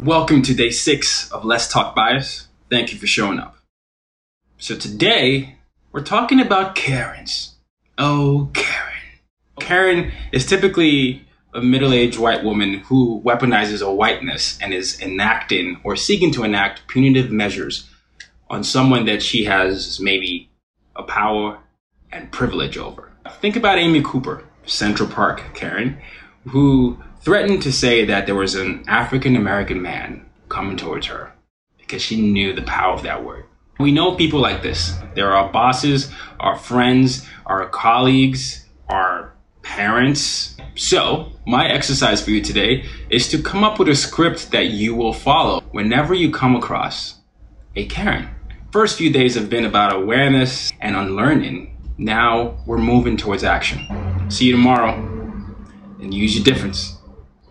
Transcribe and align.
Welcome 0.00 0.42
to 0.42 0.54
day 0.54 0.70
six 0.70 1.30
of 1.30 1.44
Let's 1.44 1.68
Talk 1.68 1.94
Bias. 1.94 2.48
Thank 2.70 2.92
you 2.92 2.98
for 2.98 3.06
showing 3.06 3.38
up. 3.38 3.56
So 4.58 4.74
today, 4.74 5.58
we're 5.92 6.02
talking 6.02 6.40
about 6.40 6.74
Karens. 6.74 7.54
Oh, 7.98 8.50
Karen. 8.52 9.02
Karen 9.60 10.12
is 10.32 10.44
typically 10.44 11.24
a 11.54 11.60
middle-aged 11.60 12.18
white 12.18 12.42
woman 12.42 12.78
who 12.78 13.22
weaponizes 13.24 13.80
a 13.80 13.94
whiteness 13.94 14.58
and 14.60 14.74
is 14.74 15.00
enacting 15.00 15.78
or 15.84 15.94
seeking 15.94 16.32
to 16.32 16.42
enact 16.42 16.88
punitive 16.88 17.30
measures 17.30 17.88
on 18.50 18.64
someone 18.64 19.04
that 19.04 19.22
she 19.22 19.44
has 19.44 20.00
maybe 20.00 20.50
a 20.96 21.04
power 21.04 21.58
and 22.10 22.32
privilege 22.32 22.76
over. 22.76 23.12
Think 23.40 23.54
about 23.54 23.78
Amy 23.78 24.02
Cooper, 24.02 24.42
Central 24.66 25.08
Park 25.08 25.54
Karen, 25.54 25.98
who 26.48 26.98
threatened 27.22 27.62
to 27.62 27.72
say 27.72 28.04
that 28.04 28.26
there 28.26 28.34
was 28.34 28.56
an 28.56 28.84
African 28.88 29.36
American 29.36 29.80
man 29.80 30.26
coming 30.48 30.76
towards 30.76 31.06
her 31.06 31.32
because 31.78 32.02
she 32.02 32.20
knew 32.20 32.52
the 32.52 32.62
power 32.62 32.92
of 32.92 33.02
that 33.04 33.24
word. 33.24 33.44
We 33.78 33.92
know 33.92 34.16
people 34.16 34.40
like 34.40 34.62
this. 34.62 34.98
They're 35.14 35.32
our 35.32 35.50
bosses, 35.50 36.10
our 36.40 36.58
friends, 36.58 37.26
our 37.46 37.68
colleagues, 37.68 38.66
our 38.88 39.34
parents. 39.62 40.56
So, 40.74 41.32
my 41.46 41.68
exercise 41.68 42.22
for 42.22 42.30
you 42.30 42.42
today 42.42 42.88
is 43.08 43.28
to 43.28 43.42
come 43.42 43.62
up 43.62 43.78
with 43.78 43.88
a 43.88 43.94
script 43.94 44.50
that 44.50 44.66
you 44.66 44.94
will 44.94 45.12
follow 45.12 45.60
whenever 45.70 46.14
you 46.14 46.30
come 46.30 46.56
across 46.56 47.20
a 47.76 47.86
Karen. 47.86 48.28
First 48.72 48.98
few 48.98 49.12
days 49.12 49.34
have 49.34 49.48
been 49.48 49.64
about 49.64 49.94
awareness 49.94 50.72
and 50.80 50.96
unlearning. 50.96 51.76
Now 51.98 52.62
we're 52.66 52.78
moving 52.78 53.16
towards 53.16 53.44
action. 53.44 53.86
See 54.30 54.46
you 54.46 54.52
tomorrow 54.52 54.94
and 56.00 56.12
use 56.12 56.34
your 56.34 56.44
difference 56.44 56.98